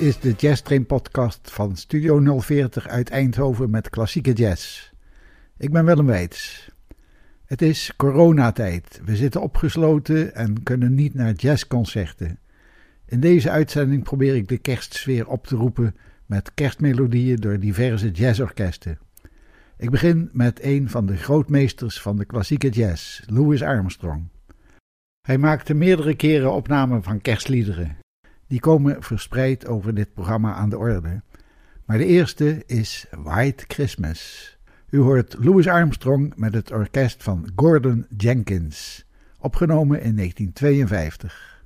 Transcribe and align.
Dit 0.00 0.08
is 0.08 0.20
de 0.20 0.32
Jazz 0.32 0.62
Train 0.62 0.86
podcast 0.86 1.50
van 1.50 1.76
Studio 1.76 2.40
040 2.40 2.88
uit 2.88 3.10
Eindhoven 3.10 3.70
met 3.70 3.90
klassieke 3.90 4.32
jazz. 4.32 4.92
Ik 5.56 5.72
ben 5.72 5.84
Willem 5.84 6.06
Weits. 6.06 6.70
Het 7.44 7.62
is 7.62 7.92
coronatijd. 7.96 9.00
We 9.04 9.16
zitten 9.16 9.40
opgesloten 9.40 10.34
en 10.34 10.62
kunnen 10.62 10.94
niet 10.94 11.14
naar 11.14 11.32
jazzconcerten. 11.32 12.38
In 13.06 13.20
deze 13.20 13.50
uitzending 13.50 14.02
probeer 14.02 14.34
ik 14.34 14.48
de 14.48 14.58
kerstsfeer 14.58 15.28
op 15.28 15.46
te 15.46 15.56
roepen 15.56 15.96
met 16.26 16.54
kerstmelodieën 16.54 17.36
door 17.36 17.58
diverse 17.58 18.10
jazzorkesten. 18.10 18.98
Ik 19.76 19.90
begin 19.90 20.28
met 20.32 20.62
een 20.62 20.88
van 20.88 21.06
de 21.06 21.16
grootmeesters 21.16 22.00
van 22.00 22.16
de 22.16 22.24
klassieke 22.24 22.68
jazz, 22.68 23.22
Louis 23.26 23.62
Armstrong. 23.62 24.28
Hij 25.26 25.38
maakte 25.38 25.74
meerdere 25.74 26.14
keren 26.14 26.52
opnamen 26.52 27.02
van 27.02 27.20
kerstliederen. 27.20 27.96
Die 28.50 28.60
komen 28.60 29.02
verspreid 29.02 29.66
over 29.66 29.94
dit 29.94 30.14
programma 30.14 30.54
aan 30.54 30.70
de 30.70 30.78
orde. 30.78 31.22
Maar 31.84 31.98
de 31.98 32.06
eerste 32.06 32.62
is 32.66 33.06
White 33.22 33.64
Christmas. 33.68 34.56
U 34.88 34.98
hoort 34.98 35.36
Louis 35.38 35.68
Armstrong 35.68 36.32
met 36.36 36.54
het 36.54 36.70
orkest 36.70 37.22
van 37.22 37.50
Gordon 37.56 38.06
Jenkins, 38.16 39.06
opgenomen 39.38 40.02
in 40.02 40.16
1952. 40.16 41.58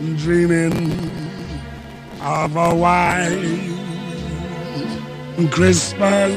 I'm 0.00 0.16
dreaming 0.16 0.87
of 2.44 2.56
a 2.56 2.74
white 2.74 3.76
Christmas, 5.50 6.34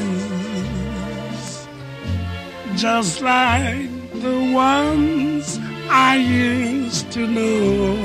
just 2.75 3.21
like 3.21 3.89
the 4.21 4.51
ones 4.53 5.59
I 5.89 6.15
used 6.15 7.11
to 7.11 7.27
know. 7.27 7.95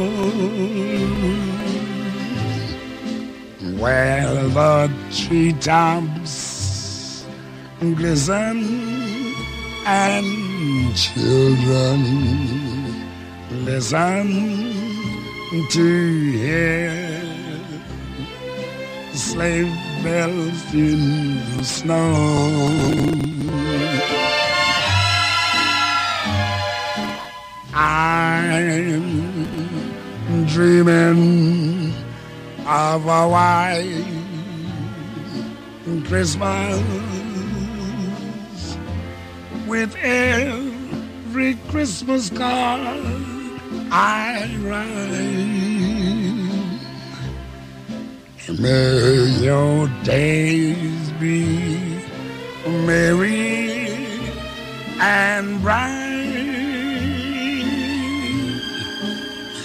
Where 3.80 4.34
the 4.58 4.91
treetops 5.10 6.34
glisten 7.81 8.58
and 9.86 10.97
children 10.97 12.00
listen 13.64 14.27
to 15.70 16.33
hear 16.33 17.36
sleigh 19.17 19.64
bells 20.03 20.75
in 20.75 21.36
the 21.56 21.64
snow. 21.64 22.06
I'm 27.72 29.03
dreaming 30.47 31.94
of 32.67 33.06
a 33.06 33.28
white 33.28 34.05
Christmas 36.05 36.83
with 39.67 39.97
every 39.97 41.54
Christmas 41.71 42.28
card 42.31 42.98
I 43.91 44.56
write. 44.62 45.66
May 48.49 49.41
your 49.43 49.89
days 50.05 51.11
be 51.19 51.99
merry 52.65 53.89
and 55.01 55.61
bright. 55.61 55.91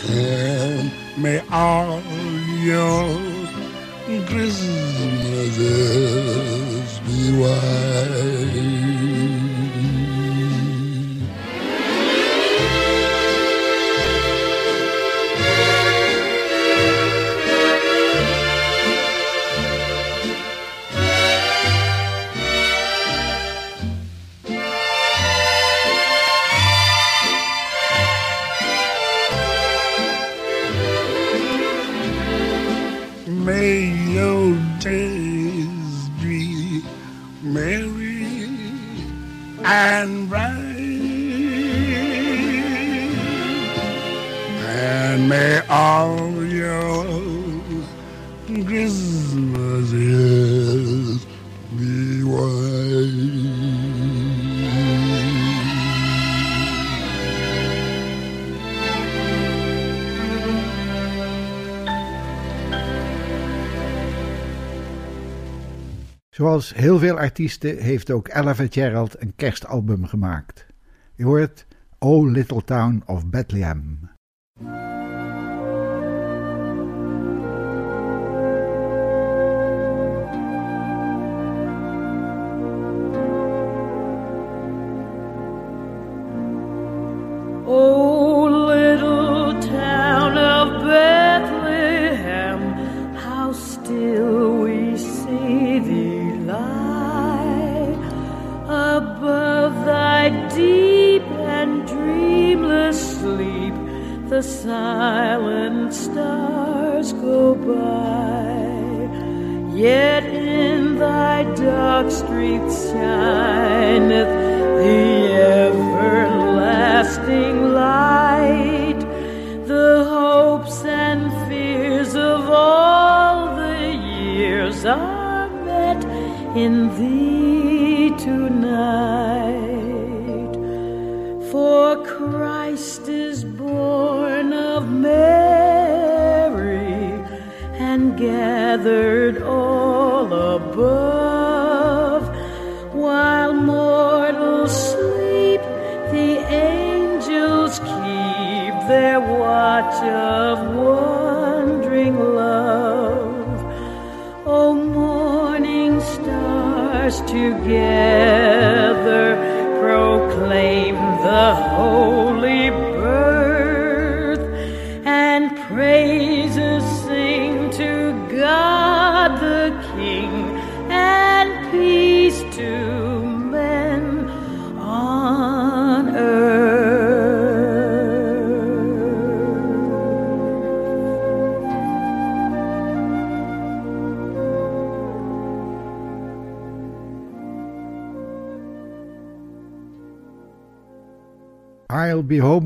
And 0.09 0.91
may 1.15 1.41
all 1.51 2.01
your 2.63 3.05
Christmases 4.25 4.49
be 7.05 7.37
white. 7.39 9.00
Zoals 66.29 66.73
heel 66.73 66.99
veel 66.99 67.17
artiesten 67.17 67.77
heeft 67.77 68.11
ook 68.11 68.27
Ella 68.27 68.55
Fitzgerald 68.55 69.21
een 69.21 69.33
kerstalbum 69.35 70.05
gemaakt. 70.05 70.65
Je 71.15 71.23
hoort 71.23 71.65
O 71.99 72.25
Little 72.25 72.63
Town 72.63 73.03
of 73.05 73.27
Bethlehem. 73.27 74.09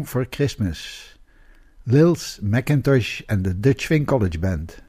For 0.05 0.23
Christmas. 0.23 1.15
Lils 1.87 2.39
Mackintosh 2.39 3.23
and 3.27 3.43
the 3.43 3.55
Dutch 3.55 3.87
Swing 3.87 4.05
College 4.05 4.39
Band. 4.39 4.84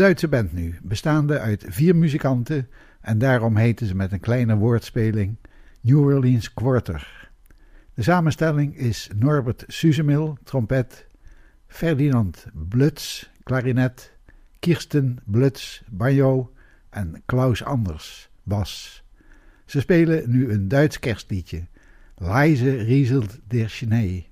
Duitse 0.00 0.28
band 0.28 0.52
nu, 0.52 0.78
bestaande 0.82 1.38
uit 1.38 1.64
vier 1.68 1.96
muzikanten 1.96 2.68
en 3.00 3.18
daarom 3.18 3.56
heten 3.56 3.86
ze 3.86 3.94
met 3.94 4.12
een 4.12 4.20
kleine 4.20 4.56
woordspeling 4.56 5.36
New 5.80 5.98
Orleans 5.98 6.54
Quarter. 6.54 7.30
De 7.94 8.02
samenstelling 8.02 8.76
is 8.76 9.10
Norbert 9.14 9.64
Suzemil, 9.66 10.38
trompet, 10.44 11.06
Ferdinand 11.66 12.46
Bluts, 12.68 13.30
klarinet, 13.42 14.12
Kirsten 14.58 15.18
Bluts, 15.24 15.82
banjo 15.90 16.52
en 16.90 17.22
Klaus 17.26 17.64
Anders, 17.64 18.30
bas. 18.42 19.04
Ze 19.64 19.80
spelen 19.80 20.30
nu 20.30 20.52
een 20.52 20.68
Duits 20.68 20.98
kerstliedje, 20.98 21.66
Leise 22.16 22.76
rieselt 22.76 23.38
der 23.46 23.68
Schnee. 23.68 24.28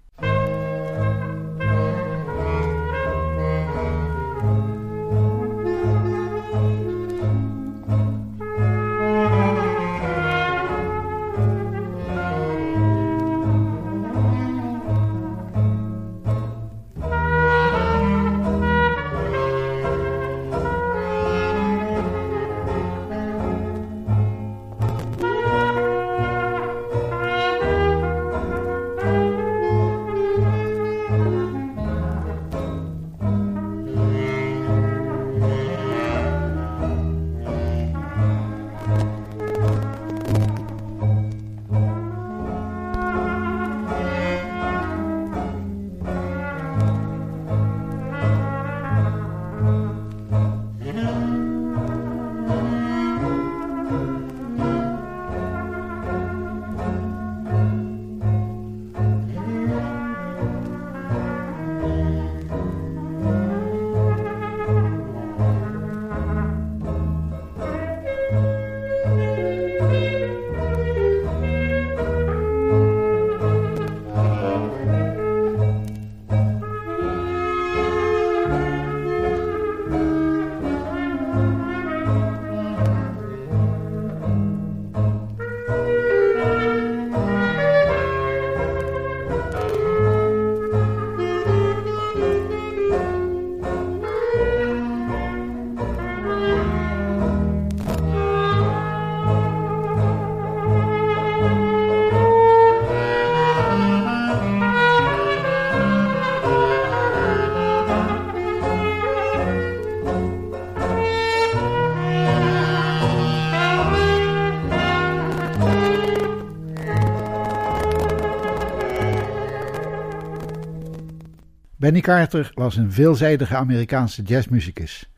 Benny 121.88 122.02
Carter 122.02 122.50
was 122.54 122.76
een 122.76 122.92
veelzijdige 122.92 123.56
Amerikaanse 123.56 124.22
jazzmuzikus. 124.22 125.10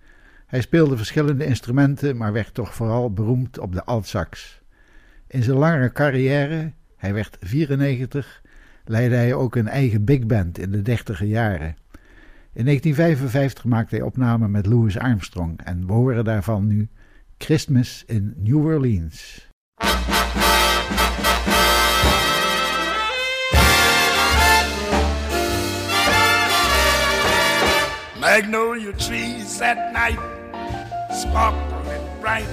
Hij 0.47 0.61
speelde 0.61 0.97
verschillende 0.97 1.45
instrumenten, 1.45 2.17
maar 2.17 2.33
werd 2.33 2.55
toch 2.55 2.75
vooral 2.75 3.13
beroemd 3.13 3.59
op 3.59 3.73
de 3.73 3.85
altsax. 3.85 4.63
In 5.27 5.43
zijn 5.43 5.57
lange 5.57 5.93
carrière, 5.93 6.73
hij 6.97 7.15
werd 7.15 7.37
94, 7.41 8.43
leidde 8.85 9.17
hij 9.17 9.35
ook 9.35 9.57
een 9.57 9.69
eigen 9.69 10.05
big 10.05 10.27
band 10.27 10.59
in 10.59 10.71
de 10.71 10.83
dertiger 10.83 11.27
jaren. 11.27 11.77
In 12.53 12.65
1955 12.65 13.65
maakte 13.65 13.95
hij 13.95 14.05
opnamen 14.05 14.51
met 14.51 14.67
Louis 14.67 14.99
Armstrong 14.99 15.61
en 15.65 15.87
we 15.87 15.93
horen 15.93 16.25
daarvan 16.25 16.67
nu 16.67 16.89
Christmas 17.39 18.05
in 18.07 18.35
New 18.37 18.65
Orleans. 18.65 19.50
Magnolia 28.21 28.93
trees 28.93 29.63
at 29.63 29.95
night 29.95 30.19
sparkle 31.11 31.91
and 31.91 32.21
bright. 32.21 32.47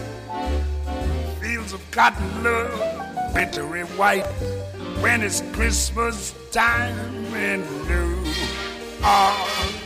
Fields 1.42 1.74
of 1.74 1.92
cotton 1.92 2.42
look 2.42 2.72
wintry 3.36 3.82
white 4.00 4.26
when 5.02 5.22
it's 5.22 5.42
Christmas 5.52 6.34
time 6.52 6.98
in 7.36 7.60
New 7.86 8.16
Orleans. 9.04 9.78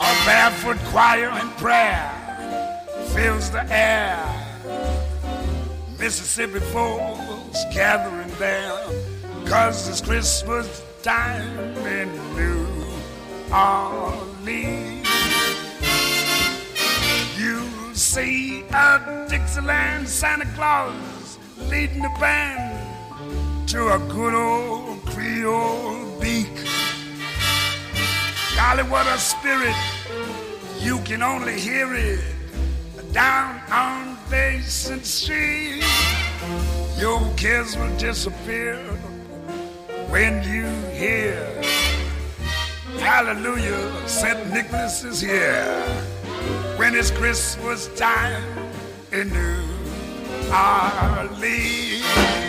A 0.00 0.12
barefoot 0.26 0.78
choir 0.90 1.30
and 1.30 1.50
prayer 1.56 2.12
fills 3.14 3.50
the 3.50 3.64
air. 3.70 4.20
Mississippi 5.98 6.60
folks 6.60 7.64
gathering 7.72 8.30
there, 8.38 8.76
cause 9.46 9.88
it's 9.88 10.02
Christmas 10.02 10.82
time 11.04 11.76
in 11.86 12.08
New 12.34 12.66
Orleans. 13.52 15.06
You'll 17.38 17.94
see 17.94 18.62
a 18.72 19.26
Dixieland 19.28 20.08
Santa 20.08 20.46
Claus 20.54 21.38
leading 21.68 22.00
the 22.00 22.16
band 22.18 23.68
to 23.68 23.88
a 23.88 23.98
good 24.08 24.32
old 24.32 25.04
Creole 25.04 26.18
beak. 26.22 26.56
Golly, 28.56 28.84
what 28.84 29.06
a 29.06 29.18
spirit! 29.18 29.76
You 30.80 31.00
can 31.00 31.22
only 31.22 31.60
hear 31.60 31.92
it 31.92 32.24
down 33.12 33.60
on 33.70 34.16
Basin 34.30 35.04
Street. 35.04 35.84
Your 36.98 37.20
kids 37.36 37.76
will 37.76 37.94
disappear 37.98 38.80
when 40.14 40.44
you 40.44 40.64
hear 40.92 41.34
Hallelujah, 43.00 44.08
St. 44.08 44.48
Nicholas 44.52 45.02
is 45.02 45.20
here. 45.20 45.82
When 46.76 46.94
it's 46.94 47.10
Christmas 47.10 47.88
time 47.96 48.44
in 49.10 49.28
New 49.30 49.64
Orleans. 50.54 52.43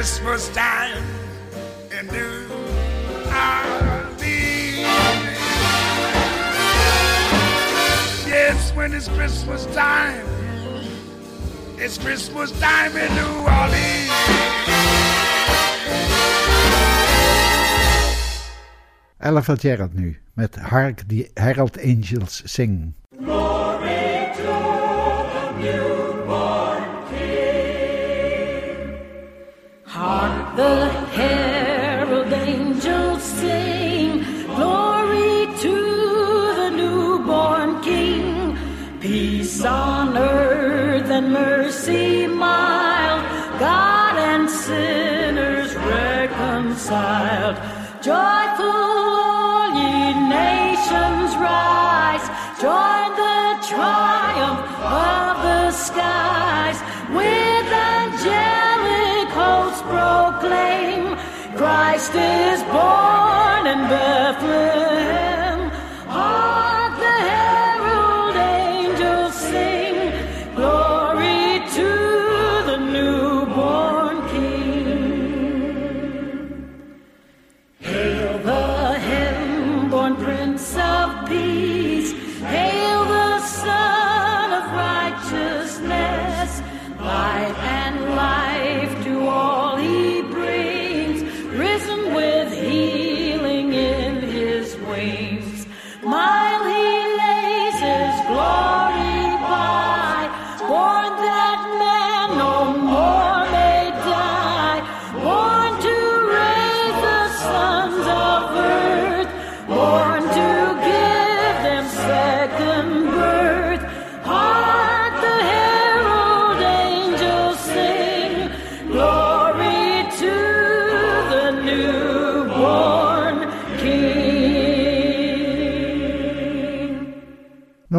Christmas 0.00 0.48
time 0.54 1.04
in 1.90 2.06
New 2.06 2.48
Orleans. 3.28 4.22
Yes, 8.26 8.72
when 8.74 8.94
it's 8.94 9.08
Christmas 9.08 9.66
time. 9.74 10.24
It's 11.76 11.98
Christmas 11.98 12.50
time 12.58 12.96
in 12.96 13.14
New 13.14 13.40
Orleans. 13.44 14.10
Ella 19.18 19.42
Fitzgerald 19.42 19.94
nu 19.94 20.16
met 20.32 20.56
Hark 20.56 21.08
the 21.08 21.30
Herald 21.34 21.76
Angels 21.78 22.42
Sing. 22.46 22.94
The 30.60 30.88
herald 31.18 32.32
angels 32.32 33.22
sing, 33.22 34.10
glory 34.58 35.46
to 35.64 35.74
the 36.60 36.70
newborn 36.80 37.70
King. 37.80 38.58
Peace 39.00 39.64
on 39.64 40.18
earth 40.18 41.08
and 41.18 41.32
mercy 41.32 42.26
mild, 42.26 43.22
God 43.58 44.14
and 44.30 44.50
sinners 44.50 45.70
reconciled. 45.96 47.56
Joyful 48.08 48.98
all 49.24 49.68
ye 49.80 49.94
nations 50.40 51.30
rise, 51.48 52.26
join 52.64 53.08
the 53.22 53.40
triumph 53.68 54.19
Christ 62.00 62.14
is 62.14 62.62
born 62.62 63.66
in 63.66 63.86
Bethlehem. 63.90 64.99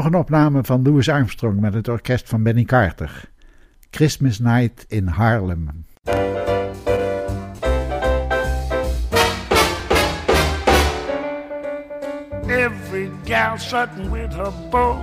Nog 0.01 0.09
een 0.11 0.19
opname 0.19 0.63
van 0.63 0.81
Louis 0.81 1.09
Armstrong 1.09 1.59
met 1.59 1.73
het 1.73 1.87
orkest 1.87 2.29
van 2.29 2.43
Benny 2.43 2.63
Carter. 2.63 3.23
Christmas 3.91 4.39
Night 4.39 4.85
in 4.87 5.07
Harlem. 5.07 5.85
Every 12.47 13.09
gal 13.23 13.57
strutting 13.57 14.11
with 14.11 14.33
her 14.33 14.51
bow 14.69 14.97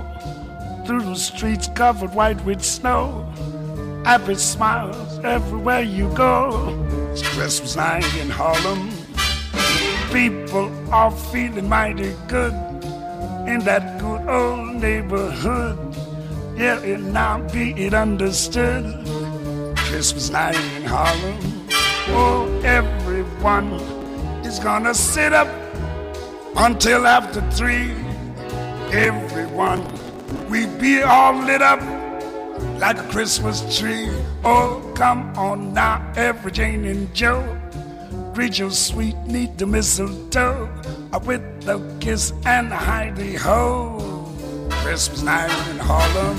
through 0.85 1.05
the 1.05 1.19
streets 1.19 1.69
covered 1.73 2.13
white 2.13 2.43
with 2.43 2.65
snow. 2.65 3.25
Happy 4.03 4.35
smiles 4.35 5.19
everywhere 5.23 5.83
you 5.83 6.15
go. 6.15 6.73
It's 7.11 7.21
Christmas 7.35 7.75
night 7.75 8.15
in 8.21 8.29
Harlem. 8.29 8.89
People 10.11 10.69
are 10.91 11.11
feeling 11.31 11.69
mighty 11.69 12.13
good 12.27 12.68
in 13.49 13.59
that 13.61 13.99
good 13.99 14.27
old 14.29 14.75
neighborhood. 14.75 15.77
Yeah, 16.55 16.79
and 16.81 17.13
now 17.13 17.41
be 17.51 17.71
it 17.71 17.93
understood. 17.93 18.83
Christmas 19.75 20.29
night 20.29 20.55
in 20.75 20.83
Harlem. 20.83 21.37
Oh, 22.09 22.61
everyone 22.63 23.73
is 24.45 24.59
gonna 24.59 24.93
sit 24.93 25.33
up 25.33 25.49
until 26.55 27.07
after 27.07 27.41
three. 27.51 27.91
Everyone, 28.91 29.81
we 30.49 30.67
be 30.79 31.01
all 31.01 31.33
lit 31.33 31.61
up 31.61 31.81
like 32.79 32.99
a 32.99 33.07
Christmas 33.09 33.77
tree. 33.77 34.09
Oh, 34.43 34.93
come 34.95 35.21
on 35.35 35.73
now, 35.73 36.13
every 36.15 36.51
Jane 36.51 36.85
and 36.85 37.13
Joe. 37.15 37.43
Greet 38.33 38.59
your 38.59 38.71
sweet, 38.71 39.17
neat 39.25 39.57
the 39.57 39.65
mistletoe 39.65 40.78
with 41.17 41.63
the 41.63 41.79
kiss 41.99 42.33
and 42.45 42.71
the 42.71 42.75
hidey 42.75 43.35
ho. 43.37 44.25
Christmas 44.69 45.21
night 45.23 45.69
in 45.69 45.77
Harlem. 45.79 46.37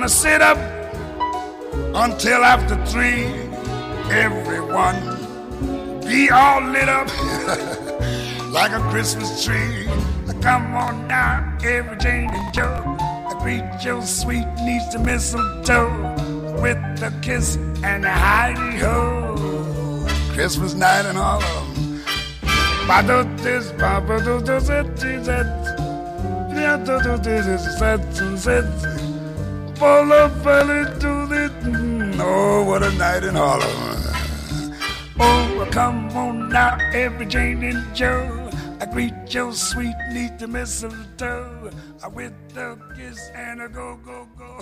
Gonna 0.00 0.08
sit 0.08 0.40
up 0.40 0.56
until 1.94 2.42
after 2.42 2.74
three. 2.86 3.26
Everyone 4.10 4.96
be 6.00 6.30
all 6.30 6.62
lit 6.62 6.88
up 6.88 7.06
like 8.50 8.72
a 8.72 8.80
Christmas 8.88 9.44
tree. 9.44 9.84
Come 10.40 10.74
on 10.74 11.06
down, 11.06 11.58
every 11.62 11.98
Jane 11.98 12.30
and 12.32 12.54
Joe. 12.54 12.96
Greet 13.40 13.84
your 13.84 14.00
sweet 14.00 14.48
niece 14.64 14.86
to 14.88 14.98
mistletoe 14.98 15.90
with 16.62 16.78
a 17.02 17.12
kiss 17.20 17.56
and 17.84 18.06
a 18.06 18.10
hidey 18.10 18.78
ho. 18.78 20.06
Christmas 20.32 20.72
night 20.72 21.04
in 21.04 21.16
Harlem. 21.16 22.02
Ba-do 22.88 23.36
this, 23.42 23.70
ba-ba-do 23.72 24.40
do 24.40 24.60
zet, 24.60 24.98
zet. 24.98 25.46
Yeah, 26.56 26.78
do 26.86 27.18
this, 27.18 27.78
zet, 27.78 28.00
zet. 28.38 28.99
Of 29.82 30.44
belly 30.44 30.84
do 30.98 31.26
this. 31.26 31.50
Oh, 32.20 32.64
what 32.64 32.82
a 32.82 32.92
night 32.98 33.24
in 33.24 33.34
Harlem. 33.34 34.12
Oh, 35.18 35.66
come 35.70 36.10
on 36.14 36.50
now, 36.50 36.76
every 36.92 37.24
Jane 37.24 37.62
and 37.64 37.94
Joe. 37.94 38.50
I 38.78 38.84
greet 38.84 39.14
your 39.28 39.54
sweet 39.54 39.96
niece 40.12 40.32
to 40.38 40.48
mistletoe 40.48 41.70
with 42.14 42.32
a 42.56 42.76
kiss 42.94 43.30
and 43.34 43.62
a 43.62 43.68
go, 43.68 43.98
go, 44.04 44.28
go. 44.36 44.60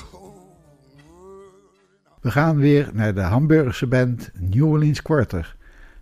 We 2.21 2.31
gaan 2.31 2.57
weer 2.57 2.91
naar 2.93 3.15
de 3.15 3.21
Hamburgse 3.21 3.87
band 3.87 4.31
New 4.35 4.67
Orleans 4.67 5.03
Quarter 5.03 5.57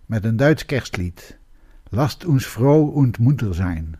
met 0.05 0.25
een 0.25 0.37
Duits 0.37 0.65
kerstlied. 0.65 1.37
Last 1.89 2.25
uns 2.25 2.45
froh 2.45 2.95
und 2.95 3.19
munter 3.19 3.53
sein. 3.53 3.97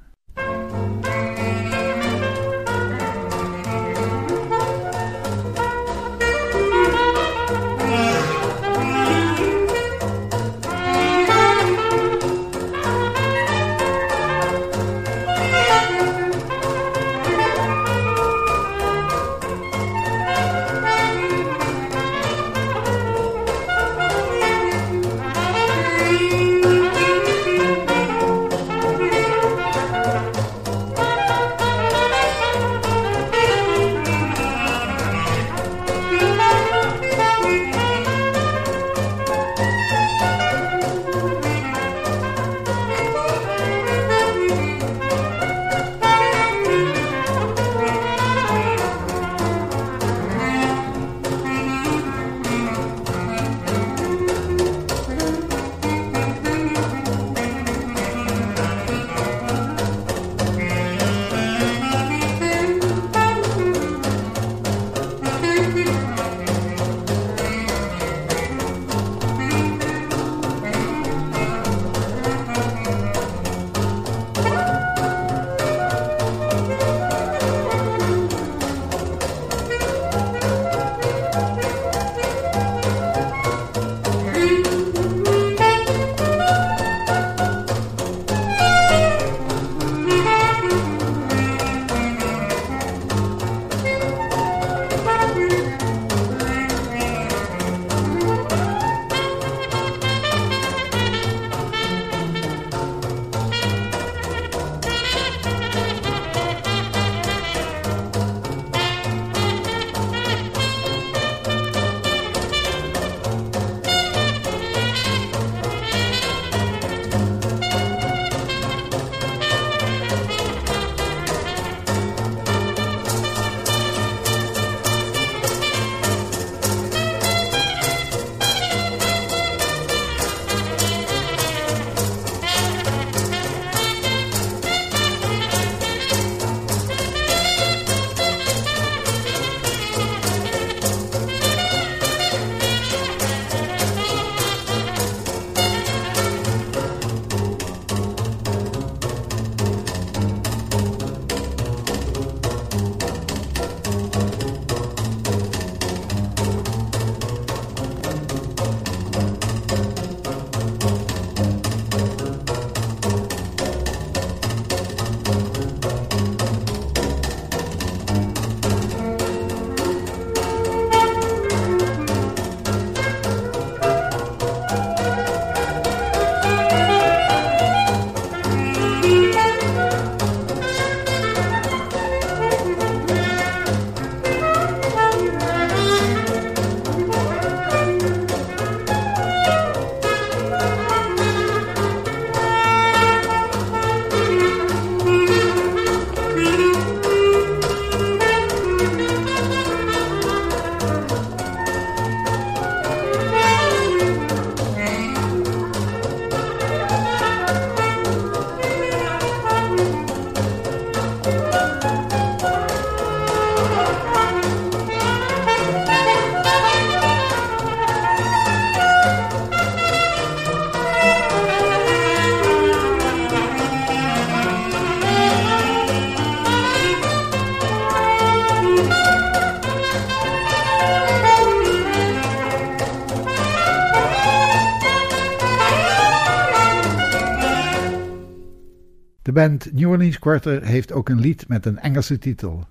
Band 239.37 239.73
New 239.73 239.89
Orleans 239.89 240.19
Quarter 240.19 240.63
heeft 240.63 240.91
ook 240.91 241.09
een 241.09 241.19
lied 241.19 241.47
met 241.47 241.65
een 241.65 241.79
Engelse 241.79 242.17
titel: 242.17 242.67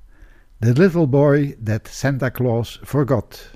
The 0.59 0.73
Little 0.73 1.07
Boy 1.07 1.57
That 1.65 1.89
Santa 1.89 2.31
Claus 2.31 2.81
Forgot. 2.85 3.56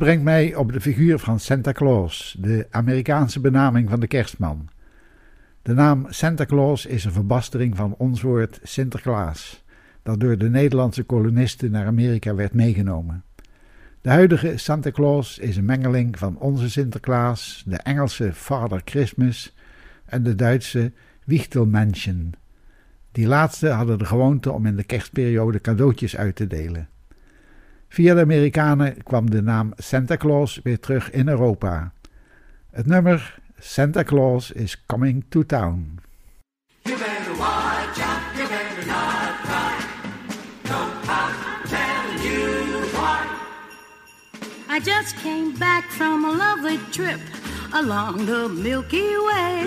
Brengt 0.00 0.24
mij 0.24 0.54
op 0.54 0.72
de 0.72 0.80
figuur 0.80 1.18
van 1.18 1.40
Santa 1.40 1.72
Claus, 1.72 2.36
de 2.38 2.66
Amerikaanse 2.70 3.40
benaming 3.40 3.90
van 3.90 4.00
de 4.00 4.06
kerstman. 4.06 4.68
De 5.62 5.72
naam 5.74 6.06
Santa 6.08 6.46
Claus 6.46 6.86
is 6.86 7.04
een 7.04 7.12
verbastering 7.12 7.76
van 7.76 7.94
ons 7.98 8.22
woord 8.22 8.60
Sinterklaas, 8.62 9.64
dat 10.02 10.20
door 10.20 10.38
de 10.38 10.50
Nederlandse 10.50 11.02
kolonisten 11.02 11.70
naar 11.70 11.86
Amerika 11.86 12.34
werd 12.34 12.54
meegenomen. 12.54 13.24
De 14.00 14.08
huidige 14.08 14.56
Santa 14.56 14.90
Claus 14.90 15.38
is 15.38 15.56
een 15.56 15.64
mengeling 15.64 16.18
van 16.18 16.38
onze 16.38 16.70
Sinterklaas, 16.70 17.62
de 17.66 17.76
Engelse 17.76 18.32
Father 18.32 18.82
Christmas 18.84 19.54
en 20.04 20.22
de 20.22 20.34
Duitse 20.34 20.92
Wichtelmännchen. 21.24 22.32
Die 23.12 23.26
laatste 23.26 23.68
hadden 23.68 23.98
de 23.98 24.04
gewoonte 24.04 24.52
om 24.52 24.66
in 24.66 24.76
de 24.76 24.84
kerstperiode 24.84 25.60
cadeautjes 25.60 26.16
uit 26.16 26.36
te 26.36 26.46
delen. 26.46 26.88
Via 27.90 28.14
de 28.14 28.20
Amerikanen 28.20 29.02
kwam 29.02 29.30
de 29.30 29.42
naam 29.42 29.72
Santa 29.76 30.16
Claus 30.16 30.60
weer 30.62 30.78
terug 30.78 31.10
in 31.10 31.28
Europa. 31.28 31.92
Het 32.70 32.86
nummer 32.86 33.40
Santa 33.58 34.02
Claus 34.02 34.52
is 34.52 34.84
Coming 34.86 35.24
to 35.28 35.42
Town. 35.42 35.98
I 44.68 44.80
just 44.84 45.16
came 45.16 45.52
back 45.58 45.84
from 45.90 46.24
a 46.24 46.30
lovely 46.30 46.78
trip 46.92 47.20
along 47.72 48.26
the 48.26 48.48
Milky 48.48 49.16
Way. 49.26 49.66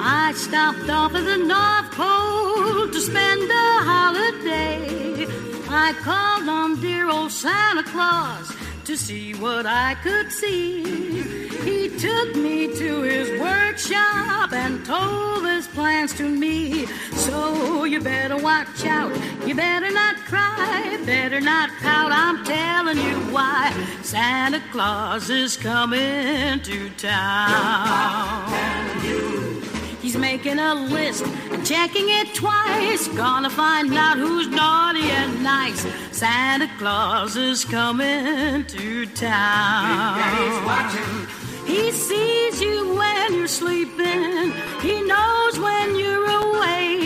I 0.00 0.32
stopped 0.34 0.90
off 0.90 1.14
at 1.14 1.24
the 1.24 1.36
North 1.36 1.90
Pole 1.96 2.88
to 2.90 3.00
spend 3.00 3.50
a 3.50 3.84
holiday. 3.84 5.43
I 5.74 5.92
called 5.94 6.48
on 6.48 6.80
dear 6.80 7.10
old 7.10 7.32
Santa 7.32 7.82
Claus 7.82 8.54
to 8.84 8.96
see 8.96 9.34
what 9.34 9.66
I 9.66 9.96
could 10.04 10.30
see. 10.30 10.84
He 11.64 11.88
took 11.98 12.36
me 12.36 12.76
to 12.76 13.02
his 13.02 13.40
workshop 13.40 14.52
and 14.52 14.84
told 14.86 15.44
his 15.46 15.66
plans 15.66 16.12
to 16.14 16.28
me. 16.28 16.86
So 17.26 17.84
you 17.84 18.00
better 18.00 18.36
watch 18.36 18.84
out, 18.84 19.10
you 19.46 19.56
better 19.56 19.90
not 19.90 20.16
cry, 20.18 21.02
better 21.04 21.40
not 21.40 21.70
pout. 21.80 22.12
I'm 22.12 22.44
telling 22.44 22.98
you 22.98 23.16
why 23.32 23.72
Santa 24.02 24.60
Claus 24.70 25.28
is 25.28 25.56
coming 25.56 26.60
to 26.60 26.90
town. 26.90 28.44
He's 30.04 30.18
making 30.18 30.58
a 30.58 30.74
list 30.74 31.24
and 31.50 31.64
checking 31.64 32.04
it 32.10 32.34
twice. 32.34 33.08
Gonna 33.08 33.48
find 33.48 33.90
out 33.94 34.18
who's 34.18 34.48
naughty 34.48 35.00
and 35.00 35.42
nice. 35.42 35.80
Santa 36.12 36.68
Claus 36.76 37.38
is 37.38 37.64
coming 37.64 38.66
to 38.66 39.06
town. 39.06 40.20
He's 40.36 40.60
watching. 40.66 41.26
He 41.64 41.90
sees 41.90 42.60
you 42.60 42.94
when 42.94 43.32
you're 43.32 43.48
sleeping. 43.48 44.52
He 44.82 45.00
knows 45.00 45.58
when 45.58 45.96
you're 45.96 46.28
awake. 46.28 47.03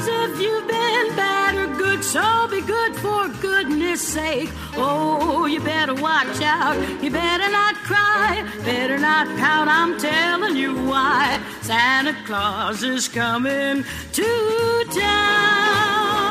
Knows 0.00 0.30
if 0.30 0.40
you've 0.40 0.66
been 0.66 1.14
bad 1.14 1.56
or 1.56 1.66
good. 1.76 2.02
So 2.02 2.48
be 2.48 2.62
good 2.62 2.96
for 2.96 3.28
goodness 3.42 4.00
sake. 4.00 4.48
Oh, 4.74 5.44
you 5.44 5.60
better 5.60 5.94
watch 5.94 6.40
out. 6.40 6.78
You 7.02 7.10
better 7.10 7.50
not 7.50 7.74
cry. 7.74 8.42
Better 8.64 8.98
not 8.98 9.26
pout. 9.36 9.68
I'm 9.68 9.98
telling 9.98 10.56
you 10.56 10.74
why. 10.86 11.38
Santa 11.60 12.14
Claus 12.24 12.82
is 12.82 13.08
coming 13.08 13.84
to 14.12 14.84
town. 14.90 16.30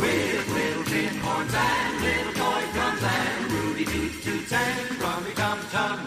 With 0.00 0.48
little 0.52 0.84
tin 0.84 1.16
horns 1.20 1.54
and 1.54 2.02
little 2.02 2.32
toy 2.34 2.64
drums 2.74 3.02
and 3.02 3.52
Rudy 3.52 3.84
toot 3.86 4.22
toots 4.22 4.52
and 4.52 5.00
rummy 5.00 5.32
tum 5.32 5.58
tum. 5.70 6.06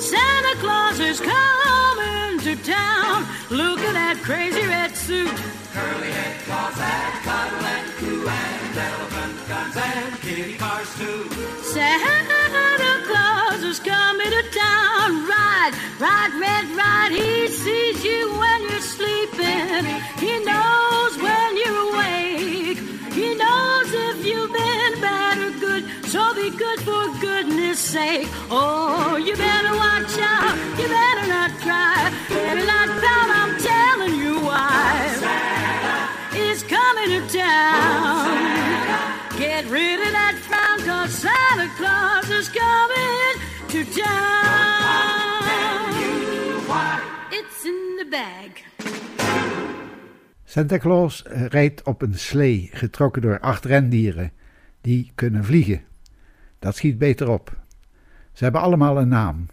Santa 0.00 0.56
Claus 0.58 0.98
is 0.98 1.20
coming 1.20 2.40
to 2.40 2.56
town. 2.64 3.24
Look 3.50 3.78
at 3.80 3.92
that 3.92 4.20
crazy 4.24 4.66
red 4.66 4.96
suit. 4.96 5.30
Curly 5.78 6.10
head 6.10 6.34
claws 6.46 6.74
that 6.82 7.12
cuddle 7.26 7.66
and 7.74 7.88
coo 7.98 8.26
and 8.26 8.78
elephant 8.88 9.34
guns 9.48 9.76
and 9.76 10.12
kitty 10.24 10.54
cars 10.58 10.90
too. 10.98 11.22
Santa 11.62 12.92
Claus 13.08 13.62
is 13.62 13.78
coming 13.78 14.30
to 14.36 14.42
town. 14.50 15.08
Ride, 15.34 15.74
ride, 16.00 16.32
red, 16.44 16.66
ride. 16.80 17.12
He 17.12 17.46
sees 17.46 18.04
you 18.04 18.22
when 18.40 18.58
you're 18.68 18.88
sleeping. 18.96 19.84
He 20.18 20.32
knows 20.50 21.12
when 21.24 21.50
you're 21.62 21.82
awake. 21.90 22.78
He 23.14 23.34
knows 23.34 23.88
if 24.06 24.26
you've 24.26 24.52
been 24.52 24.92
bad 25.00 25.38
or 25.38 25.52
good. 25.60 25.82
So 26.06 26.34
be 26.34 26.50
good 26.50 26.80
for 26.80 27.04
goodness 27.20 27.78
sake. 27.78 28.28
Oh, 28.50 29.16
you 29.16 29.34
better 29.36 29.74
watch 29.84 30.14
out. 30.18 30.56
You 30.78 30.86
better 30.88 31.26
not 31.36 31.50
cry. 31.64 32.12
Better 32.28 32.66
not 32.66 32.88
pout. 33.00 33.07
Get 39.38 39.64
rid 39.70 40.00
of 40.00 40.12
that 40.12 40.34
frown, 40.40 40.78
cause 40.86 41.12
Santa 41.12 41.68
Claus 41.76 42.30
is 42.30 42.50
coming 42.50 43.34
to 43.68 43.84
town. 44.00 45.38
It's 47.30 47.64
in 47.64 47.96
the 47.98 48.06
bag. 48.10 48.50
Santa 50.44 50.78
Claus 50.78 51.22
rijdt 51.26 51.82
op 51.82 52.02
een 52.02 52.14
slee 52.14 52.68
getrokken 52.72 53.22
door 53.22 53.40
acht 53.40 53.64
rendieren 53.64 54.32
die 54.80 55.12
kunnen 55.14 55.44
vliegen. 55.44 55.82
Dat 56.58 56.76
schiet 56.76 56.98
beter 56.98 57.28
op. 57.28 57.56
Ze 58.32 58.44
hebben 58.44 58.60
allemaal 58.60 58.98
een 58.98 59.08
naam. 59.08 59.46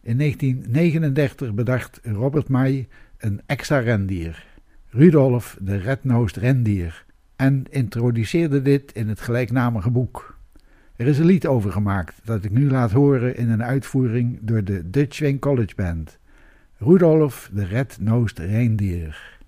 In 0.00 0.18
1939 0.18 1.54
bedacht 1.54 2.00
Robert 2.02 2.48
May 2.48 2.88
een 3.18 3.40
extra 3.46 3.78
rendier, 3.78 4.46
Rudolf 4.88 5.56
de 5.60 5.76
Red-Nosed 5.76 6.36
Rendier, 6.36 7.04
en 7.42 7.64
introduceerde 7.70 8.62
dit 8.62 8.92
in 8.92 9.08
het 9.08 9.20
gelijknamige 9.20 9.90
boek. 9.90 10.36
Er 10.96 11.06
is 11.06 11.18
een 11.18 11.24
lied 11.24 11.46
over 11.46 11.72
gemaakt 11.72 12.20
dat 12.24 12.44
ik 12.44 12.50
nu 12.50 12.70
laat 12.70 12.92
horen 12.92 13.36
in 13.36 13.50
een 13.50 13.62
uitvoering 13.62 14.38
door 14.42 14.64
de 14.64 14.90
Dutch 14.90 15.18
Wing 15.18 15.40
College 15.40 15.74
Band. 15.76 16.18
Rudolf 16.78 17.50
de 17.52 17.64
Red-Nosed 17.64 18.38
Reindeer. 18.38 19.38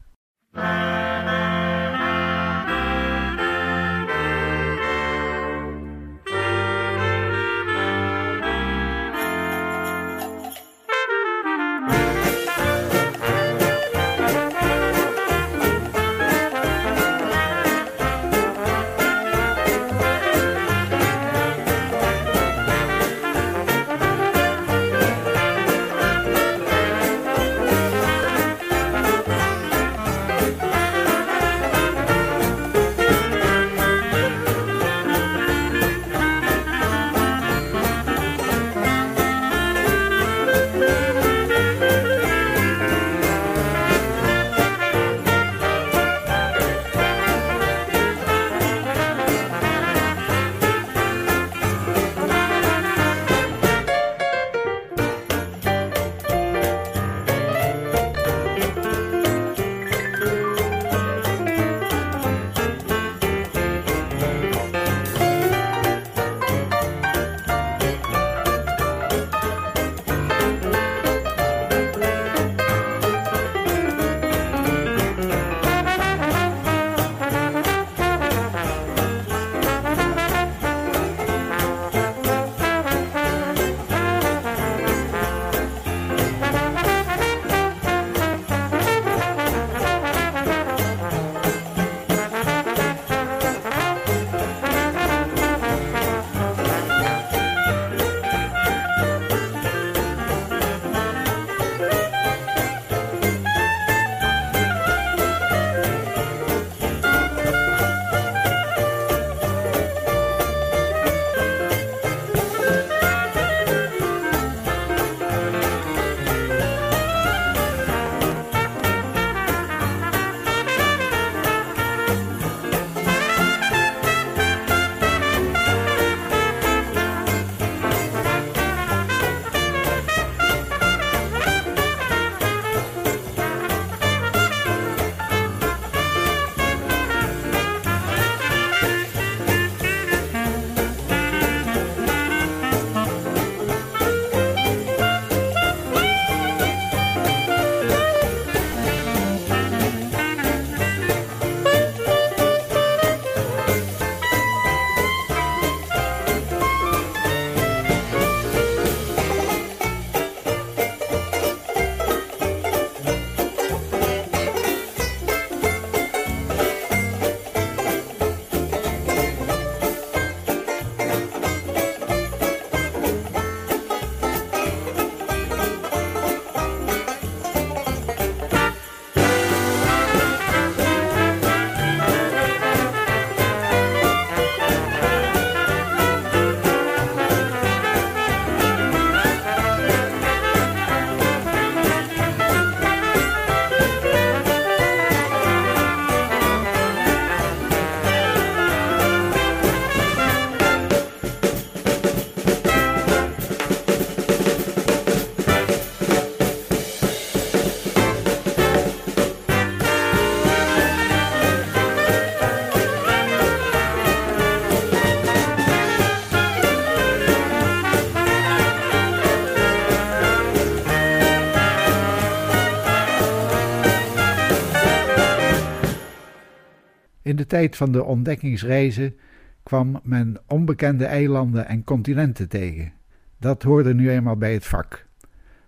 In 227.35 227.40
de 227.40 227.47
tijd 227.47 227.77
van 227.77 227.92
de 227.92 228.05
ontdekkingsreizen 228.05 229.16
kwam 229.62 230.01
men 230.03 230.37
onbekende 230.47 231.05
eilanden 231.05 231.66
en 231.66 231.85
continenten 231.85 232.49
tegen. 232.49 232.92
Dat 233.38 233.62
hoorde 233.62 233.94
nu 233.94 234.11
eenmaal 234.11 234.37
bij 234.37 234.53
het 234.53 234.66
vak. 234.66 235.07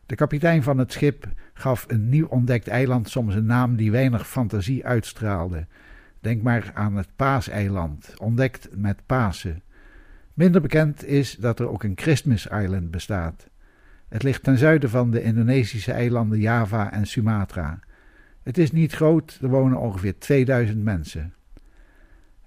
De 0.06 0.14
kapitein 0.14 0.62
van 0.62 0.78
het 0.78 0.92
schip 0.92 1.28
gaf 1.54 1.84
een 1.88 2.08
nieuw 2.08 2.26
ontdekt 2.26 2.68
eiland 2.68 3.08
soms 3.08 3.34
een 3.34 3.46
naam 3.46 3.76
die 3.76 3.90
weinig 3.90 4.28
fantasie 4.28 4.86
uitstraalde. 4.86 5.66
Denk 6.20 6.42
maar 6.42 6.70
aan 6.74 6.96
het 6.96 7.08
Paaseiland, 7.16 8.14
ontdekt 8.18 8.68
met 8.76 9.06
Pasen. 9.06 9.62
Minder 10.34 10.60
bekend 10.60 11.04
is 11.04 11.36
dat 11.36 11.60
er 11.60 11.68
ook 11.68 11.82
een 11.82 11.96
Christmas 11.96 12.46
Island 12.46 12.90
bestaat. 12.90 13.48
Het 14.08 14.22
ligt 14.22 14.42
ten 14.42 14.58
zuiden 14.58 14.90
van 14.90 15.10
de 15.10 15.22
Indonesische 15.22 15.92
eilanden 15.92 16.38
Java 16.38 16.92
en 16.92 17.06
Sumatra. 17.06 17.78
Het 18.42 18.58
is 18.58 18.72
niet 18.72 18.92
groot, 18.92 19.38
er 19.42 19.48
wonen 19.48 19.78
ongeveer 19.78 20.18
2000 20.18 20.82
mensen. 20.82 21.34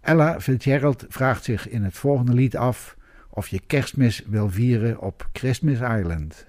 Ella 0.01 0.39
Fitzgerald 0.39 1.05
vraagt 1.09 1.43
zich 1.43 1.69
in 1.69 1.83
het 1.83 1.93
volgende 1.93 2.33
lied 2.33 2.57
af 2.57 2.95
of 3.29 3.47
je 3.47 3.59
kerstmis 3.67 4.23
wil 4.27 4.49
vieren 4.49 4.99
op 5.01 5.29
Christmas 5.33 5.79
Island. 5.79 6.47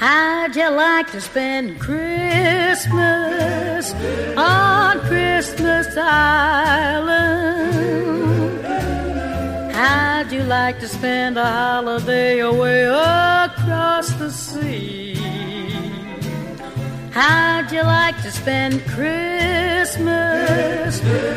How'd 0.00 0.56
you 0.56 0.70
like 0.70 1.10
to 1.12 1.20
spend 1.20 1.78
Christmas 1.78 2.94
on 4.36 4.98
Christmas 5.00 5.86
Island? 5.96 7.30
How'd 9.74 10.32
you 10.32 10.42
like 10.42 10.80
to 10.80 10.88
spend 10.88 11.36
a 11.38 11.44
holiday 11.44 12.40
away 12.40 12.84
across 12.84 14.12
the 14.14 14.30
sea? 14.30 15.19
How'd 17.12 17.72
you 17.72 17.82
like 17.82 18.22
to 18.22 18.30
spend 18.30 18.86
Christmas 18.86 20.10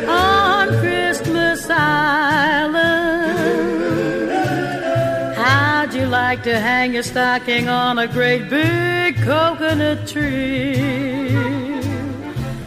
on 0.08 0.68
Christmas 0.80 1.68
Island? 1.68 2.84
How'd 5.36 5.94
you 5.96 6.06
like 6.06 6.44
to 6.44 6.60
hang 6.60 6.94
your 6.94 7.02
stocking 7.02 7.70
on 7.70 7.98
a 7.98 8.08
great 8.08 8.52
big 8.52 9.16
coconut 9.18 10.08
tree? 10.08 11.32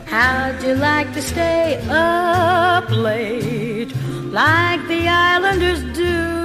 How'd 0.06 0.60
you 0.64 0.74
like 0.74 1.12
to 1.14 1.22
stay 1.22 1.80
up 1.88 2.90
late 2.90 3.94
like 4.32 4.84
the 4.88 5.06
islanders 5.08 5.82
do? 5.94 6.35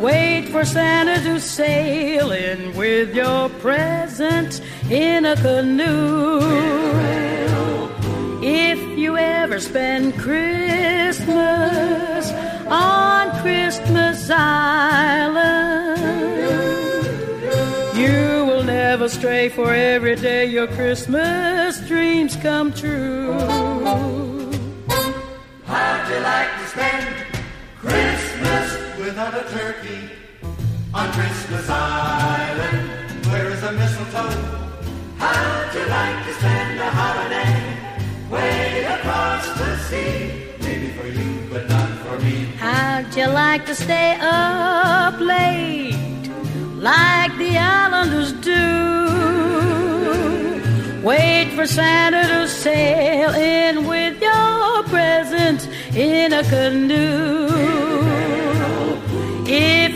Wait 0.00 0.48
for 0.48 0.64
Santa 0.64 1.22
to 1.22 1.38
sail 1.38 2.30
in 2.32 2.74
with 2.74 3.14
your 3.14 3.50
present 3.60 4.62
in 4.90 5.26
a 5.26 5.36
canoe. 5.36 6.40
If 8.42 8.98
you 8.98 9.18
ever 9.18 9.60
spend 9.60 10.18
Christmas 10.18 11.30
on 12.66 13.30
Christmas 13.42 14.30
Island, 14.30 16.00
you 17.94 18.46
will 18.46 18.62
never 18.62 19.06
stray, 19.06 19.50
for 19.50 19.74
every 19.74 20.16
day 20.16 20.46
your 20.46 20.68
Christmas 20.68 21.78
dreams 21.86 22.36
come 22.36 22.72
true. 22.72 23.38
How'd 25.66 26.08
you 26.08 26.20
like 26.20 26.58
to 26.58 26.66
spend 26.68 27.06
Christmas 27.80 28.19
without 29.10 29.34
a 29.34 29.44
turkey 29.50 30.02
on 30.94 31.10
Christmas 31.10 31.68
Island? 31.68 33.26
Where 33.26 33.50
is 33.50 33.60
the 33.60 33.72
mistletoe? 33.72 34.30
How'd 35.18 35.74
you 35.74 35.84
like 35.98 36.18
to 36.26 36.32
spend 36.34 36.78
a 36.78 36.90
holiday 37.00 37.54
way 38.30 38.84
across 38.84 39.44
the 39.58 39.70
sea? 39.88 40.14
Maybe 40.60 40.88
for 40.98 41.08
you, 41.08 41.30
but 41.50 41.68
not 41.68 41.90
for 42.04 42.16
me. 42.24 42.36
How'd 42.66 43.16
you 43.16 43.26
like 43.26 43.66
to 43.66 43.74
stay 43.74 44.16
up 44.20 45.18
late 45.18 46.24
like 46.90 47.36
the 47.36 47.58
islanders 47.58 48.32
do? 48.50 48.66
Wait 51.02 51.48
for 51.56 51.66
Santa 51.66 52.22
to 52.32 52.46
sail 52.46 53.30
in 53.34 53.88
with 53.88 54.22
your 54.22 54.84
presents 54.84 55.66
in 55.96 56.32
a 56.32 56.44
canoe. 56.44 57.59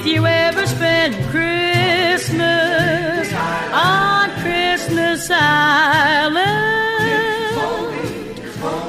If 0.07 0.11
you 0.11 0.27
ever 0.27 0.67
spend 0.67 1.15
Christmas 1.31 3.33
on 3.73 4.29
Christmas 4.43 5.31
Island, 5.31 6.45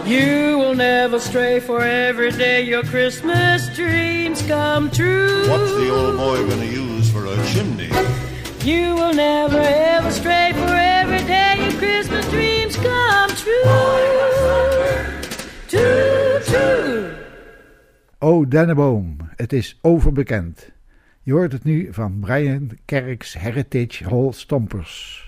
you 0.05 0.57
will 0.57 0.75
never 0.75 1.17
stray, 1.21 1.61
for 1.61 1.79
every 1.79 2.31
day 2.31 2.63
your 2.63 2.83
Christmas 2.83 3.73
dreams 3.73 4.41
come 4.41 4.91
true. 4.91 5.49
What's 5.49 5.73
the 5.75 5.89
old 5.89 6.17
boy 6.17 6.49
gonna 6.49 6.65
use 6.65 7.09
for 7.09 7.25
a 7.25 7.47
chimney? 7.47 7.89
You 8.65 8.95
will 8.95 9.13
never 9.13 9.61
ever 9.61 10.11
stray, 10.11 10.51
for 10.51 10.75
every 10.75 11.23
day 11.25 11.55
your 11.63 11.71
Christmas 11.79 12.29
dreams 12.29 12.75
come 12.75 13.29
true. 13.29 13.63
True, 15.69 16.39
true. 16.43 17.15
Oh, 18.19 18.45
Denneboom, 18.45 19.17
het 19.35 19.53
is 19.53 19.79
overbekend. 19.81 20.73
Je 21.25 21.33
hoort 21.33 21.51
het 21.51 21.63
nu 21.63 21.87
van 21.91 22.19
Brian 22.19 22.69
Kerks 22.85 23.33
Heritage 23.33 24.03
Hall 24.03 24.31
Stompers. 24.31 25.24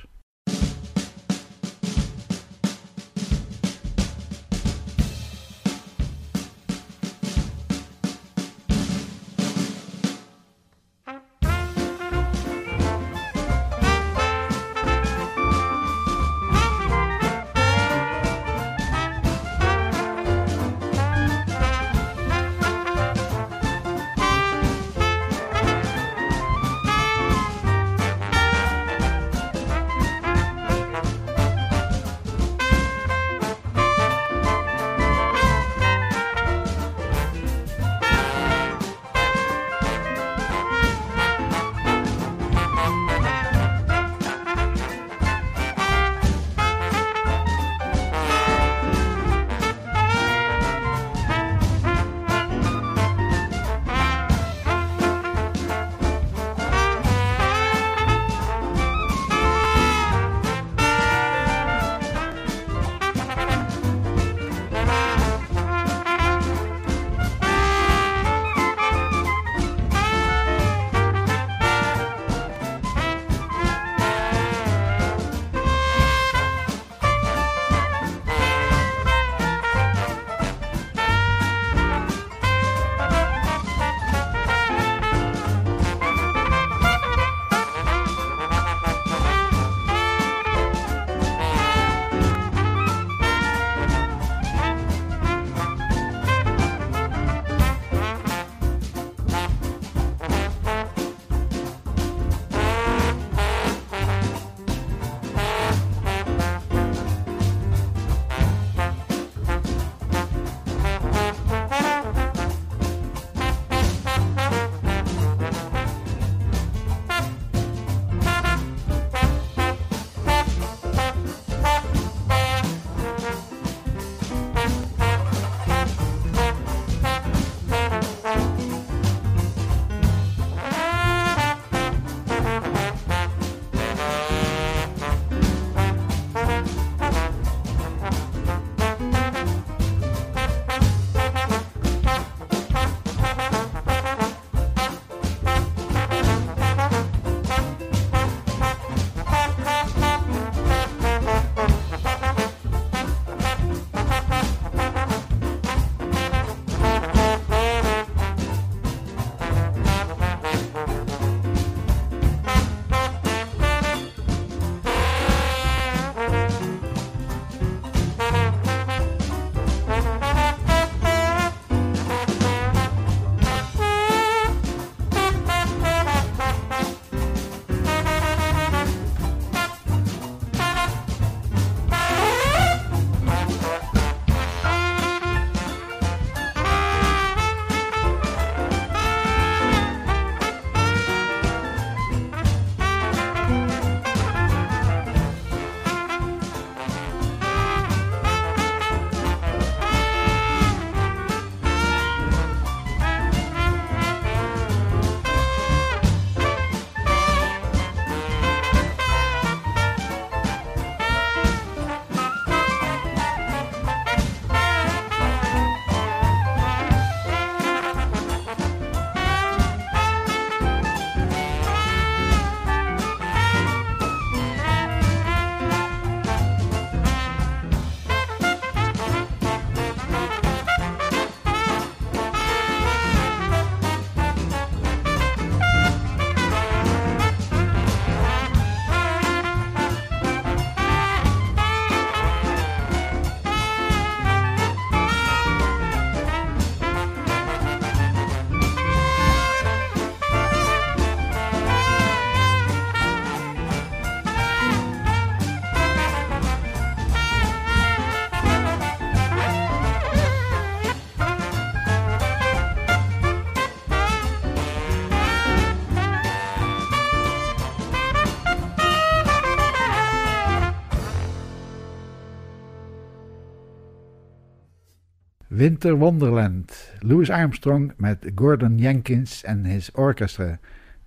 Winter 275.68 275.98
Wonderland. 275.98 276.72
Louis 277.02 277.30
Armstrong 277.30 277.92
met 277.98 278.24
Gordon 278.36 278.80
Jenkins 278.80 279.44
en 279.44 279.66
his 279.66 279.90
orchestra 279.96 280.60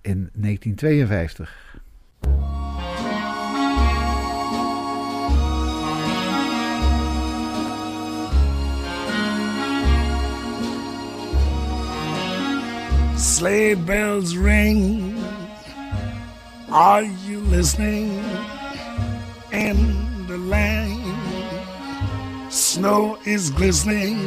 in 0.03 0.29
1952. 0.35 1.47
Sleigh 13.17 13.73
bells 13.73 14.35
ring. 14.35 15.17
Are 16.69 17.01
you 17.01 17.39
listening? 17.49 18.23
In 19.51 20.27
the 20.27 20.37
lane, 20.37 21.20
snow 22.51 23.17
is 23.25 23.49
glistening. 23.49 24.19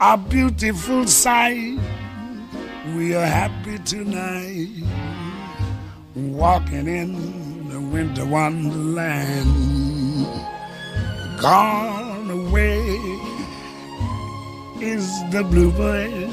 A 0.00 0.16
beautiful 0.16 1.06
sight. 1.06 1.78
We 2.94 3.14
are 3.14 3.24
happy 3.24 3.78
tonight, 3.78 4.84
walking 6.14 6.86
in 6.86 7.68
the 7.68 7.80
winter 7.80 8.26
wonderland. 8.26 9.46
Gone 11.40 12.30
away 12.30 12.80
is 14.80 15.06
the 15.30 15.42
bluebird 15.44 16.30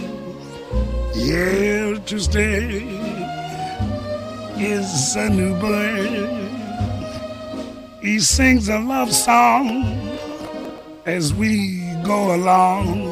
here 1.15 1.97
to 1.97 2.19
stay 2.19 2.83
is 4.57 5.15
a 5.15 5.29
new 5.29 5.53
bird. 5.59 6.46
He 8.01 8.19
sings 8.19 8.69
a 8.69 8.79
love 8.79 9.11
song 9.11 9.83
as 11.05 11.33
we 11.33 11.79
go 12.03 12.35
along, 12.35 13.07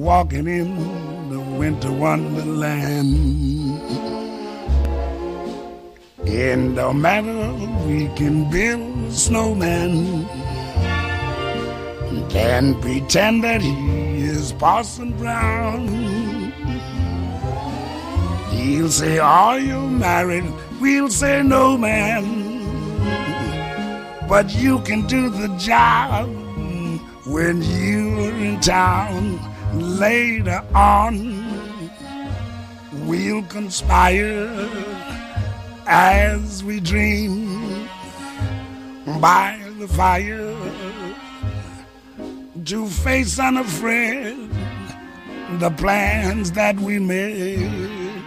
walking 0.00 0.46
in 0.46 1.30
the 1.30 1.40
winter 1.40 1.90
wonderland. 1.90 3.14
In 6.26 6.74
no 6.74 6.92
matter 6.92 7.52
we 7.86 8.08
can 8.16 8.50
build 8.50 9.04
a 9.04 9.12
snowman, 9.12 10.26
and 12.34 12.80
pretend 12.82 13.44
that 13.44 13.62
he 13.62 14.24
is 14.24 14.52
Parson 14.52 15.16
Brown. 15.16 15.88
He'll 18.50 18.90
say, 18.90 19.18
Are 19.18 19.58
you 19.58 19.80
married? 19.88 20.44
We'll 20.80 21.10
say, 21.10 21.42
No, 21.42 21.78
man. 21.78 22.44
But 24.28 24.54
you 24.54 24.80
can 24.80 25.06
do 25.06 25.28
the 25.28 25.48
job 25.58 26.28
when 27.26 27.62
you're 27.62 28.34
in 28.34 28.60
town. 28.60 29.38
Later 29.74 30.62
on, 30.74 31.44
we'll 33.06 33.42
conspire 33.44 34.68
as 35.86 36.64
we 36.64 36.80
dream 36.80 37.88
by 39.20 39.60
the 39.78 39.88
fire 39.88 40.54
to 42.64 42.86
face 42.86 43.38
unafraid 43.38 44.48
the 45.58 45.70
plans 45.76 46.52
that 46.52 46.78
we 46.80 46.98
made 46.98 48.22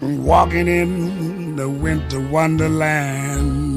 walking 0.00 0.68
in 0.68 1.56
the 1.56 1.68
winter 1.68 2.20
wonderland. 2.20 3.73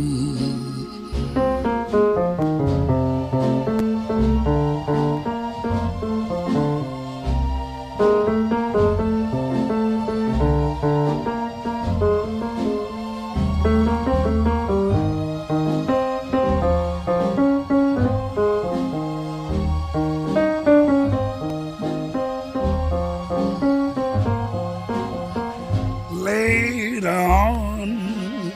Later 26.09 27.07
on, 27.07 28.51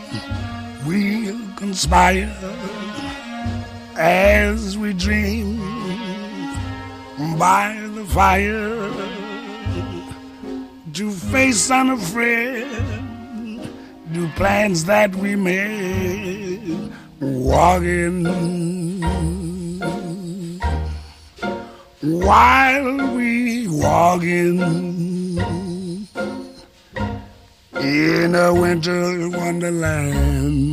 we'll 0.85 1.37
conspire 1.55 2.40
as 4.01 4.75
we 4.79 4.93
dream 4.93 5.59
by 7.37 7.77
the 7.93 8.03
fire 8.05 8.89
to 10.91 11.11
face 11.11 11.69
unafraid 11.69 12.67
the 14.11 14.27
plans 14.35 14.85
that 14.85 15.13
we 15.15 15.35
made 15.35 16.91
walking 17.19 18.25
while 22.01 23.15
we 23.15 23.67
walking 23.67 24.59
in 27.75 28.33
a 28.33 28.51
winter 28.51 29.29
wonderland. 29.29 30.70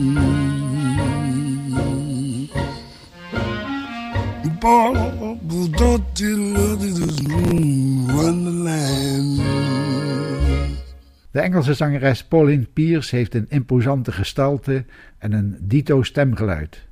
De 11.30 11.40
Engelse 11.40 11.74
zangeres 11.74 12.24
Pauline 12.24 12.66
Pierce 12.72 13.16
heeft 13.16 13.34
een 13.34 13.46
imposante 13.48 14.12
gestalte 14.12 14.84
en 15.18 15.32
een 15.32 15.56
dito 15.60 16.02
stemgeluid. 16.02 16.86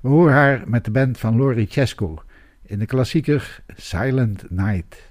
We 0.00 0.08
horen 0.08 0.32
haar 0.32 0.62
met 0.66 0.84
de 0.84 0.90
band 0.90 1.18
van 1.18 1.36
Lori 1.36 1.66
Chesko 1.66 2.22
in 2.62 2.78
de 2.78 2.86
klassieker 2.86 3.62
Silent 3.76 4.50
Night. 4.50 5.05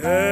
Hey. 0.00 0.29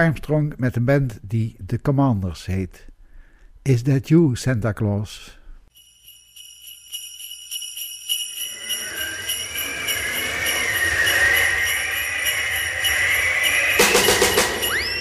Armstrong 0.00 0.52
met 0.56 0.76
een 0.76 0.84
band 0.84 1.18
die 1.22 1.56
The 1.66 1.80
Commanders 1.80 2.46
heet. 2.46 2.86
Is 3.62 3.82
that 3.82 4.08
you, 4.08 4.36
Santa 4.36 4.72
Claus? 4.72 5.38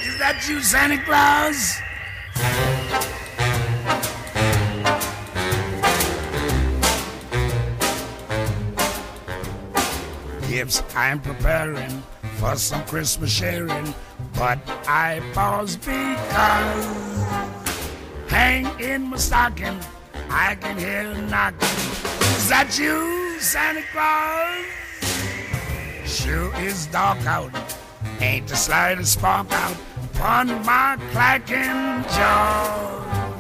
Is 0.05 0.17
that 0.17 0.45
you, 0.47 0.61
Santa 0.61 1.03
Claus? 1.03 1.81
Gifts 10.49 10.83
I'm 10.95 11.21
preparing 11.21 12.03
for 12.39 12.57
some 12.57 12.83
Christmas 12.85 13.31
sharing, 13.31 13.93
but 14.33 14.78
I 14.91 15.21
pause 15.35 15.75
because 15.75 16.85
hang 18.27 18.65
in 18.79 19.03
my 19.03 19.17
stocking, 19.17 19.77
I 20.31 20.55
can 20.55 20.79
hear 20.79 21.13
knocking. 21.29 21.77
Is 22.35 22.49
that 22.49 22.75
you, 22.79 23.39
Santa 23.39 23.83
Claus? 23.91 24.65
Sure 26.09 26.51
is 26.55 26.87
dark 26.87 27.23
out, 27.27 27.53
ain't 28.19 28.47
the 28.47 28.55
slightest 28.55 29.13
spark 29.13 29.51
out 29.51 29.77
upon 30.15 30.47
my 30.65 30.97
clacking 31.11 32.03
jaw. 32.15 33.31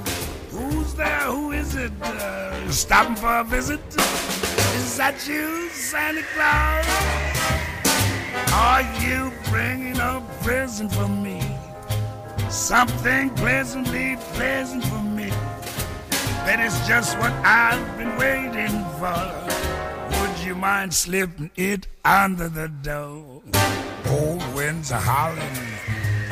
Who's 0.51 0.93
there? 0.93 1.31
Who 1.31 1.51
is 1.53 1.73
it? 1.73 1.91
Uh, 1.99 2.69
stopping 2.69 3.15
for 3.15 3.39
a 3.39 3.43
visit? 3.43 3.81
Is 3.97 4.97
that 4.97 5.27
you, 5.27 5.69
Santa 5.69 6.21
Claus? 6.35 7.29
Are 8.53 8.83
you 9.01 9.31
bringing 9.49 9.97
a 9.97 10.23
present 10.41 10.93
for 10.93 11.07
me? 11.07 11.38
Something 12.49 13.29
pleasantly 13.35 14.17
pleasant 14.33 14.83
for 14.83 15.03
me. 15.03 15.29
That 16.45 16.59
is 16.59 16.73
just 16.87 17.15
what 17.19 17.31
I've 17.45 17.95
been 17.95 18.17
waiting 18.17 18.83
for. 18.97 20.19
Would 20.19 20.39
you 20.39 20.55
mind 20.55 20.91
slipping 20.91 21.51
it 21.55 21.85
under 22.03 22.49
the 22.49 22.67
door? 22.67 23.43
Cold 24.03 24.41
winds 24.55 24.91
are 24.91 24.99
howling, 24.99 25.57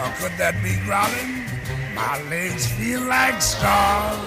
or 0.01 0.11
could 0.17 0.35
that 0.39 0.55
be 0.63 0.75
growling? 0.85 1.45
My 1.93 2.19
legs 2.31 2.65
feel 2.65 3.01
like 3.01 3.39
straws. 3.39 4.17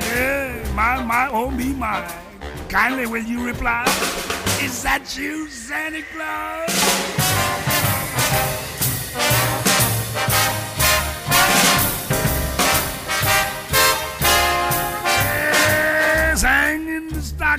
Yeah, 0.00 0.62
my, 0.74 1.02
my, 1.02 1.30
oh 1.32 1.50
me, 1.50 1.72
my. 1.72 2.06
Kindly 2.68 3.06
will 3.06 3.24
you 3.24 3.46
reply? 3.46 3.84
Is 4.60 4.82
that 4.82 5.16
you, 5.16 5.48
Santa 5.48 6.02
Claus? 6.12 7.23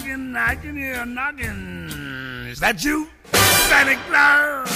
In 0.04 0.34
the 0.34 0.40
I 0.40 0.56
can 0.56 0.76
hear 0.76 0.96
a 0.96 1.06
knocking. 1.06 1.90
Is 2.50 2.60
that 2.60 2.84
you, 2.84 3.08
Santa 3.32 3.96
Claus? 4.08 4.70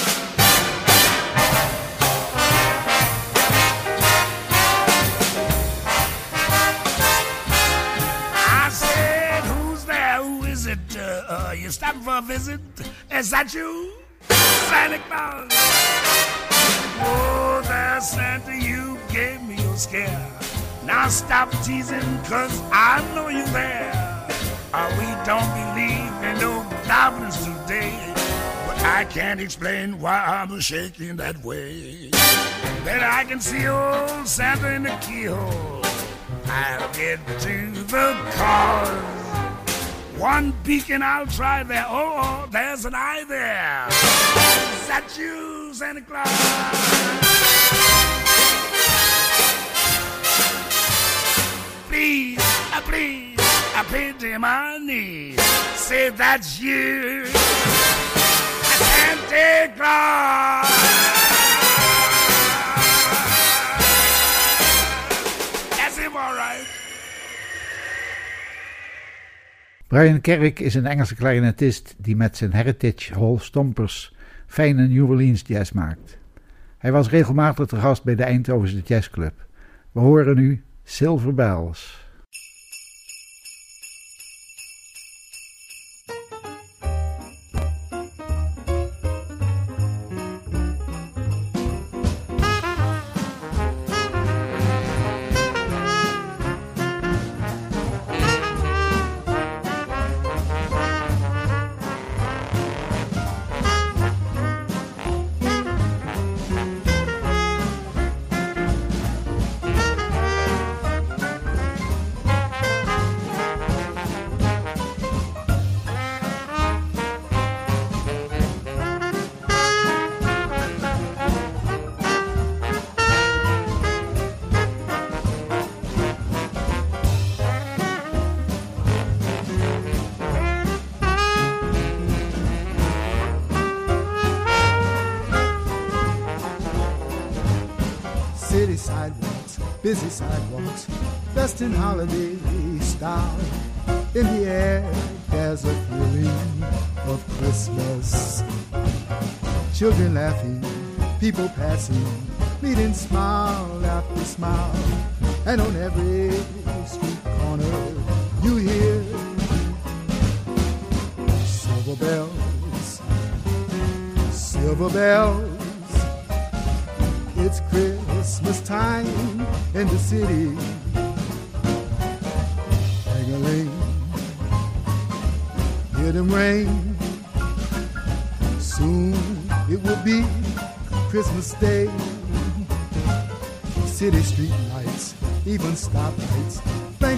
I 8.36 8.70
said, 8.72 9.44
who's 9.44 9.84
there? 9.86 10.24
Who 10.24 10.44
is 10.46 10.68
it? 10.68 10.80
Uh, 10.96 11.02
uh, 11.28 11.56
you 11.58 11.70
stopping 11.70 12.02
for 12.02 12.18
a 12.18 12.22
visit? 12.22 12.62
Is 13.12 13.30
that 13.32 13.54
you, 13.54 13.94
Santa 14.22 15.00
Claus? 15.00 15.52
Oh, 17.02 17.62
there, 17.66 18.02
Santa, 18.02 18.56
you 18.56 18.98
gave 19.12 19.42
me 19.44 19.56
a 19.56 19.78
scare. 19.78 20.32
Now 20.86 21.10
stop 21.10 21.52
teasing, 21.64 22.24
cause 22.24 22.62
I 22.72 23.04
know 23.14 23.28
you're 23.28 23.46
there. 23.48 24.09
Uh, 24.72 24.88
we 25.00 25.06
don't 25.26 25.50
believe 25.56 26.14
in 26.24 26.38
no 26.40 26.64
goblins 26.88 27.38
today. 27.44 28.14
But 28.68 28.80
I 28.86 29.06
can't 29.10 29.40
explain 29.40 30.00
why 30.00 30.24
I'm 30.24 30.60
shaking 30.60 31.16
that 31.16 31.44
way. 31.44 32.12
Then 32.84 33.02
I 33.02 33.24
can 33.24 33.40
see 33.40 33.68
old 33.68 34.28
Santa 34.28 34.76
in 34.76 34.84
the 34.84 34.96
keyhole. 35.02 35.82
I'll 36.46 36.94
get 36.94 37.20
to 37.40 37.72
the 37.72 38.32
cause. 38.36 39.20
One 40.20 40.54
beacon 40.64 41.02
I'll 41.02 41.26
try 41.26 41.64
there. 41.64 41.86
Oh, 41.88 42.14
oh, 42.18 42.48
there's 42.52 42.86
an 42.86 42.94
eye 42.94 43.24
there. 43.28 43.88
Is 43.88 44.88
that 44.88 45.16
you, 45.18 45.74
Santa 45.74 46.02
Claus? 46.02 46.28
Please, 51.88 52.40
uh, 52.72 52.82
please, 52.82 53.29
I 53.82 54.38
my 54.38 54.78
knees. 54.78 55.40
Say 55.76 56.10
that's 56.10 56.60
you, 56.60 57.24
all 66.16 66.36
right. 66.36 66.68
Brian 69.88 70.22
Kerk 70.22 70.60
is 70.60 70.76
een 70.76 70.86
Engelse 70.86 71.16
clarinetist 71.16 71.96
die 71.98 72.16
met 72.16 72.38
zijn 72.38 72.54
Heritage 72.54 73.14
Hall 73.14 73.38
Stompers 73.38 74.14
fijne 74.48 74.88
New 74.88 75.10
Orleans 75.10 75.44
jazz 75.46 75.72
maakt. 75.72 76.18
Hij 76.78 76.92
was 76.92 77.10
regelmatig 77.10 77.66
te 77.66 77.76
gast 77.76 78.04
bij 78.04 78.16
de 78.16 78.24
Eindhovense 78.24 78.82
Jazz 78.86 79.10
Club. 79.10 79.34
We 79.92 80.00
horen 80.00 80.36
nu 80.36 80.64
Silver 80.84 81.34
Bells. 81.34 82.09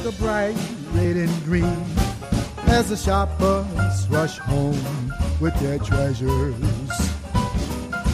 Blink 0.01 0.15
a 0.15 0.21
bright 0.21 0.55
red 0.93 1.15
and 1.15 1.43
green 1.43 1.85
as 2.67 2.89
the 2.89 2.97
shoppers 2.97 4.07
rush 4.09 4.37
home 4.37 5.11
with 5.39 5.53
their 5.59 5.79
treasures. 5.79 6.55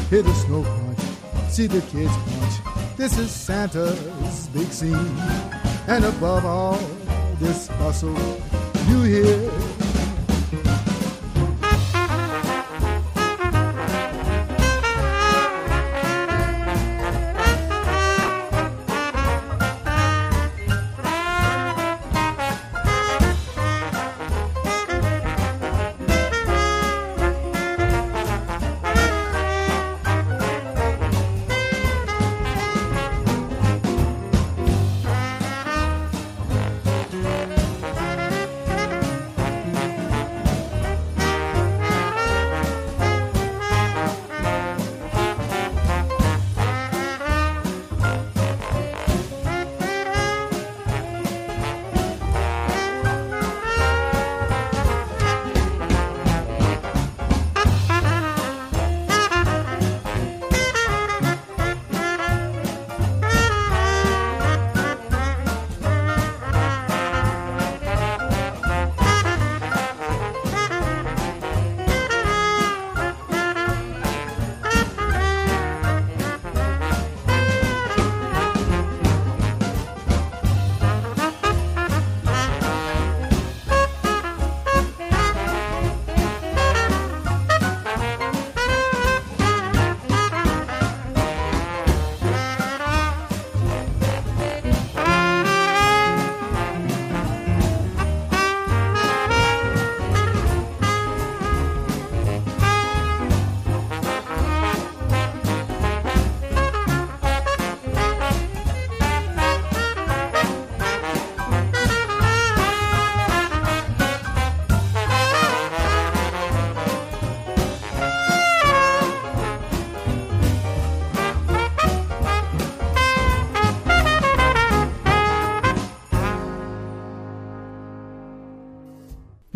Hear 0.09 0.21
the 0.21 0.33
snow 0.33 0.63
crunch 0.63 0.99
see 1.49 1.67
the 1.67 1.81
kids 1.81 2.11
march. 2.11 2.97
This 2.97 3.17
is 3.17 3.31
Santa's 3.31 4.47
big 4.47 4.67
scene. 4.71 5.17
And 5.87 6.05
above 6.05 6.45
all 6.45 6.77
this 7.39 7.67
bustle, 7.79 8.17
you 8.89 9.03
hear 9.03 9.66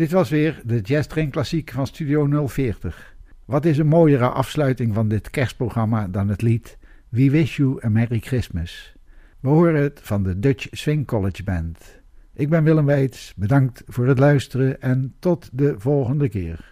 Dit 0.02 0.10
was 0.10 0.30
weer 0.30 0.60
de 0.64 0.80
Jazz 0.80 1.08
Train 1.08 1.30
Klassiek 1.30 1.70
van 1.70 1.86
Studio 1.86 2.46
040. 2.46 3.16
Wat 3.44 3.64
is 3.64 3.78
een 3.78 3.86
mooiere 3.86 4.28
afsluiting 4.28 4.94
van 4.94 5.08
dit 5.08 5.30
kerstprogramma 5.30 6.08
dan 6.08 6.28
het 6.28 6.42
lied 6.42 6.78
We 7.08 7.30
Wish 7.30 7.56
You 7.56 7.84
a 7.84 7.88
Merry 7.88 8.18
Christmas. 8.18 8.94
We 9.40 9.48
horen 9.48 9.82
het 9.82 10.00
van 10.02 10.22
de 10.22 10.38
Dutch 10.38 10.66
Swing 10.70 11.06
College 11.06 11.42
Band. 11.42 12.00
Ik 12.34 12.48
ben 12.48 12.64
Willem 12.64 12.84
Weits, 12.84 13.34
bedankt 13.36 13.82
voor 13.86 14.06
het 14.06 14.18
luisteren 14.18 14.80
en 14.80 15.14
tot 15.18 15.50
de 15.52 15.74
volgende 15.78 16.28
keer. 16.28 16.71